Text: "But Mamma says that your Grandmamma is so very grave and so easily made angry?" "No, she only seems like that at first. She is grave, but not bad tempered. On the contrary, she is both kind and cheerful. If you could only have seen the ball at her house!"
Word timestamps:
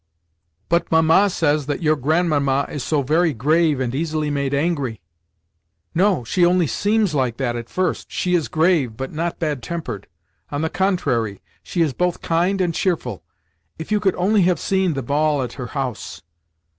"But 0.67 0.91
Mamma 0.91 1.29
says 1.29 1.67
that 1.67 1.83
your 1.83 1.95
Grandmamma 1.95 2.65
is 2.71 2.83
so 2.83 3.03
very 3.03 3.33
grave 3.33 3.79
and 3.79 3.93
so 3.93 3.97
easily 3.99 4.31
made 4.31 4.51
angry?" 4.51 4.99
"No, 5.93 6.23
she 6.23 6.43
only 6.43 6.65
seems 6.65 7.13
like 7.13 7.37
that 7.37 7.55
at 7.55 7.69
first. 7.69 8.09
She 8.11 8.33
is 8.33 8.47
grave, 8.47 8.97
but 8.97 9.11
not 9.13 9.37
bad 9.37 9.61
tempered. 9.61 10.07
On 10.49 10.63
the 10.63 10.71
contrary, 10.71 11.39
she 11.61 11.83
is 11.83 11.93
both 11.93 12.19
kind 12.23 12.61
and 12.61 12.73
cheerful. 12.73 13.21
If 13.77 13.91
you 13.91 13.99
could 13.99 14.15
only 14.15 14.41
have 14.41 14.59
seen 14.59 14.95
the 14.95 15.03
ball 15.03 15.43
at 15.43 15.53
her 15.53 15.67
house!" 15.67 16.23